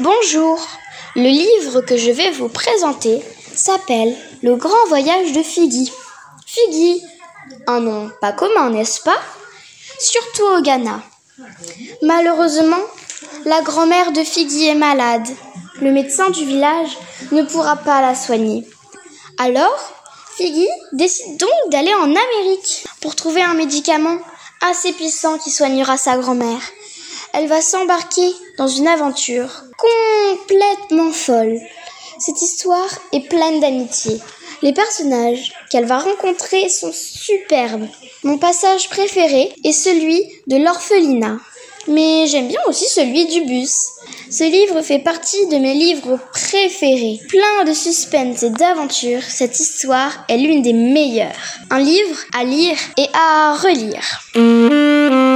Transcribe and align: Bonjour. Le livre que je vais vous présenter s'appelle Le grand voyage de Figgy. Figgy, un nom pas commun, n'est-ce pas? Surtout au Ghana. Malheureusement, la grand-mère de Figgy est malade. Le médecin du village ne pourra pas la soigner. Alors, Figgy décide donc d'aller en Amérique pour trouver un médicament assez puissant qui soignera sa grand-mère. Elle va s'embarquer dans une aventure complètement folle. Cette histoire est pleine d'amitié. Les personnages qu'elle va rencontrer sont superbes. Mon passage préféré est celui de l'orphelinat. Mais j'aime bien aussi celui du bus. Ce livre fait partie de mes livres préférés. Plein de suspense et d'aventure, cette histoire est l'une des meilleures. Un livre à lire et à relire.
Bonjour. 0.00 0.58
Le 1.14 1.28
livre 1.28 1.82
que 1.82 1.98
je 1.98 2.10
vais 2.10 2.30
vous 2.30 2.48
présenter 2.48 3.22
s'appelle 3.54 4.16
Le 4.42 4.56
grand 4.56 4.86
voyage 4.88 5.32
de 5.32 5.42
Figgy. 5.42 5.92
Figgy, 6.46 7.02
un 7.66 7.80
nom 7.80 8.10
pas 8.18 8.32
commun, 8.32 8.70
n'est-ce 8.70 9.02
pas? 9.02 9.18
Surtout 9.98 10.44
au 10.56 10.62
Ghana. 10.62 11.02
Malheureusement, 12.00 12.80
la 13.44 13.60
grand-mère 13.60 14.12
de 14.12 14.24
Figgy 14.24 14.68
est 14.68 14.74
malade. 14.74 15.28
Le 15.82 15.92
médecin 15.92 16.30
du 16.30 16.46
village 16.46 16.96
ne 17.30 17.42
pourra 17.42 17.76
pas 17.76 18.00
la 18.00 18.14
soigner. 18.14 18.66
Alors, 19.36 19.92
Figgy 20.38 20.68
décide 20.92 21.36
donc 21.36 21.50
d'aller 21.68 21.92
en 21.92 22.04
Amérique 22.04 22.86
pour 23.02 23.16
trouver 23.16 23.42
un 23.42 23.52
médicament 23.52 24.16
assez 24.62 24.94
puissant 24.94 25.36
qui 25.36 25.50
soignera 25.50 25.98
sa 25.98 26.16
grand-mère. 26.16 26.62
Elle 27.32 27.46
va 27.46 27.60
s'embarquer 27.60 28.28
dans 28.58 28.66
une 28.66 28.88
aventure 28.88 29.64
complètement 29.78 31.12
folle. 31.12 31.58
Cette 32.18 32.42
histoire 32.42 32.90
est 33.12 33.28
pleine 33.28 33.60
d'amitié. 33.60 34.20
Les 34.62 34.72
personnages 34.72 35.52
qu'elle 35.70 35.86
va 35.86 35.98
rencontrer 35.98 36.68
sont 36.68 36.92
superbes. 36.92 37.86
Mon 38.24 38.36
passage 38.36 38.90
préféré 38.90 39.54
est 39.64 39.72
celui 39.72 40.22
de 40.46 40.56
l'orphelinat. 40.56 41.38
Mais 41.88 42.26
j'aime 42.26 42.48
bien 42.48 42.60
aussi 42.68 42.86
celui 42.86 43.26
du 43.26 43.42
bus. 43.46 43.74
Ce 44.30 44.44
livre 44.44 44.82
fait 44.82 44.98
partie 44.98 45.46
de 45.46 45.56
mes 45.56 45.74
livres 45.74 46.18
préférés. 46.32 47.18
Plein 47.28 47.64
de 47.66 47.72
suspense 47.72 48.42
et 48.42 48.50
d'aventure, 48.50 49.22
cette 49.22 49.58
histoire 49.58 50.24
est 50.28 50.36
l'une 50.36 50.62
des 50.62 50.74
meilleures. 50.74 51.30
Un 51.70 51.78
livre 51.78 52.18
à 52.38 52.44
lire 52.44 52.76
et 52.98 53.08
à 53.14 53.54
relire. 53.54 55.29